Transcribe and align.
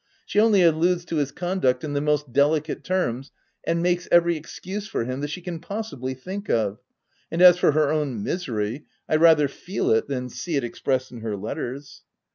She 0.25 0.39
only 0.39 0.63
alludes 0.63 1.05
to 1.05 1.17
his 1.17 1.31
conduct 1.31 1.83
in 1.83 1.93
the 1.93 2.01
most 2.01 2.33
delicate 2.33 2.83
terms, 2.83 3.31
and 3.63 3.83
makes 3.83 4.07
every 4.11 4.35
excuse 4.35 4.87
for 4.87 5.03
him 5.05 5.21
that 5.21 5.27
she 5.29 5.41
can 5.41 5.59
possibly 5.59 6.15
think 6.15 6.49
of— 6.49 6.79
and 7.31 7.39
as 7.39 7.59
for 7.59 7.73
her 7.73 7.91
own 7.91 8.23
misery, 8.23 8.85
I 9.07 9.17
rather 9.17 9.47
feel 9.47 9.91
it 9.91 10.07
than 10.07 10.29
see 10.29 10.55
it 10.55 10.63
expressed 10.63 11.11
in 11.11 11.19
her 11.19 11.37
letters." 11.37 12.01